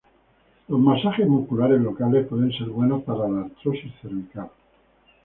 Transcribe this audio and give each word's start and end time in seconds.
Los 0.67 0.79
masajes 0.79 1.27
musculares 1.27 1.79
locales 1.79 2.25
pueden 2.25 2.51
ser 2.53 2.69
buenos 2.69 3.03
para 3.03 3.29
la 3.29 3.41
artrosis 3.41 3.93
cervical. 4.01 4.49